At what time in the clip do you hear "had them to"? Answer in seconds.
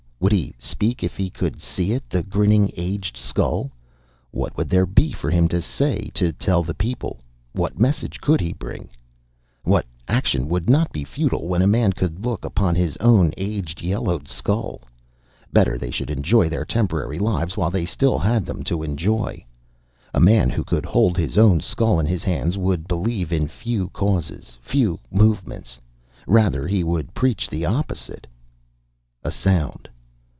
18.19-18.83